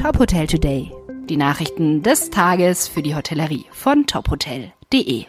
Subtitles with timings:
[0.00, 0.90] Top Hotel Today.
[1.28, 5.26] Die Nachrichten des Tages für die Hotellerie von tophotel.de.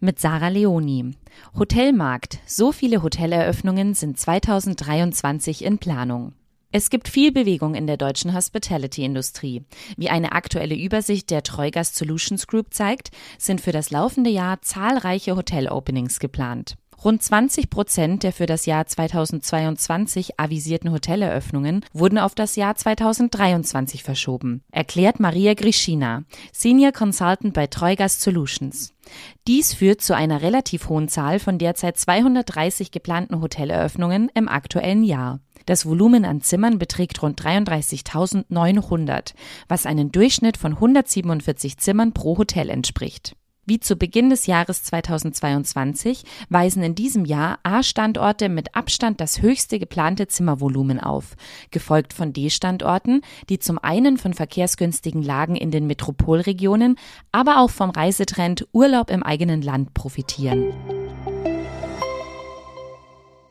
[0.00, 1.14] Mit Sarah Leoni.
[1.56, 2.40] Hotelmarkt.
[2.46, 6.32] So viele Hoteleröffnungen sind 2023 in Planung.
[6.72, 9.62] Es gibt viel Bewegung in der deutschen Hospitality-Industrie.
[9.96, 15.36] Wie eine aktuelle Übersicht der Treugast Solutions Group zeigt, sind für das laufende Jahr zahlreiche
[15.36, 16.74] Hotel-Openings geplant.
[17.04, 24.04] Rund 20 Prozent der für das Jahr 2022 avisierten Hoteleröffnungen wurden auf das Jahr 2023
[24.04, 28.94] verschoben, erklärt Maria Grischina, Senior Consultant bei Treugast Solutions.
[29.48, 35.40] Dies führt zu einer relativ hohen Zahl von derzeit 230 geplanten Hoteleröffnungen im aktuellen Jahr.
[35.66, 39.34] Das Volumen an Zimmern beträgt rund 33.900,
[39.68, 43.36] was einen Durchschnitt von 147 Zimmern pro Hotel entspricht.
[43.64, 49.78] Wie zu Beginn des Jahres 2022 weisen in diesem Jahr A-Standorte mit Abstand das höchste
[49.78, 51.36] geplante Zimmervolumen auf,
[51.70, 56.96] gefolgt von D-Standorten, die zum einen von verkehrsgünstigen Lagen in den Metropolregionen,
[57.30, 60.72] aber auch vom Reisetrend Urlaub im eigenen Land profitieren.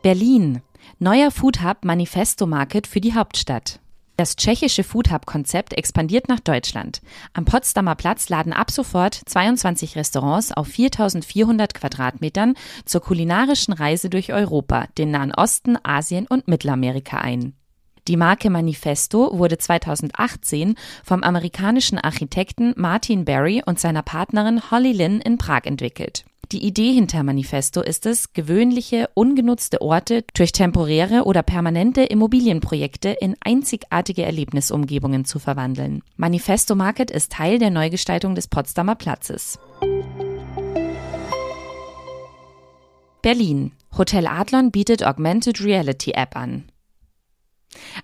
[0.02, 0.62] Berlin
[1.00, 3.81] Neuer Food Hub Manifesto Market für die Hauptstadt.
[4.22, 7.02] Das tschechische Food Hub Konzept expandiert nach Deutschland.
[7.34, 12.54] Am Potsdamer Platz laden ab sofort 22 Restaurants auf 4400 Quadratmetern
[12.86, 17.54] zur kulinarischen Reise durch Europa, den Nahen Osten, Asien und Mittelamerika ein.
[18.08, 25.20] Die Marke Manifesto wurde 2018 vom amerikanischen Architekten Martin Berry und seiner Partnerin Holly Lynn
[25.20, 26.26] in Prag entwickelt.
[26.52, 33.38] Die Idee hinter Manifesto ist es, gewöhnliche, ungenutzte Orte durch temporäre oder permanente Immobilienprojekte in
[33.40, 36.04] einzigartige Erlebnisumgebungen zu verwandeln.
[36.18, 39.60] Manifesto Market ist Teil der Neugestaltung des Potsdamer Platzes.
[43.22, 43.72] Berlin.
[43.98, 46.66] Hotel Adlon bietet Augmented Reality App an.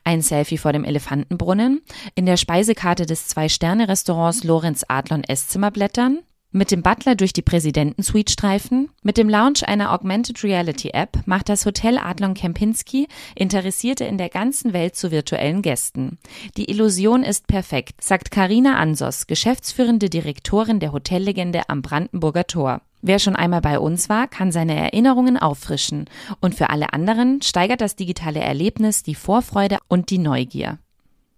[0.05, 1.81] Ein Selfie vor dem Elefantenbrunnen,
[2.15, 6.19] in der Speisekarte des Zwei-Sterne-Restaurants Lorenz Adlon Esszimmer blättern,
[6.51, 11.49] mit dem Butler durch die Präsidentensuite streifen, mit dem Launch einer Augmented Reality App macht
[11.49, 16.17] das Hotel Adlon Kempinski Interessierte in der ganzen Welt zu virtuellen Gästen.
[16.55, 22.81] Die Illusion ist perfekt, sagt Karina Ansos, geschäftsführende Direktorin der Hotellegende am Brandenburger Tor.
[23.01, 26.05] Wer schon einmal bei uns war, kann seine Erinnerungen auffrischen
[26.41, 30.79] und für alle anderen steigert das digitale Erlebnis die Vorfreude und die Neugier.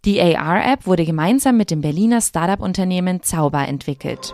[0.06, 4.34] Die AR-App wurde gemeinsam mit dem Berliner Startup-Unternehmen Zauber entwickelt.